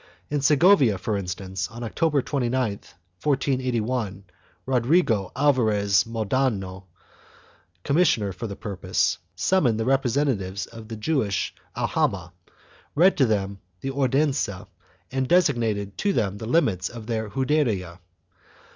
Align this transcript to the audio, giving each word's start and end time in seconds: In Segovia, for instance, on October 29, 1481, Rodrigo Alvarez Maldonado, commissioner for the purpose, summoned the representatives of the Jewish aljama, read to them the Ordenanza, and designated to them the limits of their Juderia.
In 0.31 0.41
Segovia, 0.41 0.97
for 0.97 1.15
instance, 1.15 1.67
on 1.67 1.83
October 1.83 2.23
29, 2.23 2.51
1481, 3.21 4.23
Rodrigo 4.65 5.31
Alvarez 5.35 6.07
Maldonado, 6.07 6.85
commissioner 7.83 8.31
for 8.33 8.47
the 8.47 8.55
purpose, 8.55 9.19
summoned 9.35 9.79
the 9.79 9.85
representatives 9.85 10.65
of 10.65 10.87
the 10.87 10.95
Jewish 10.97 11.53
aljama, 11.77 12.31
read 12.95 13.15
to 13.17 13.27
them 13.27 13.59
the 13.81 13.91
Ordenanza, 13.91 14.65
and 15.11 15.27
designated 15.27 15.99
to 15.99 16.13
them 16.13 16.39
the 16.39 16.47
limits 16.47 16.89
of 16.89 17.05
their 17.05 17.29
Juderia. 17.29 17.99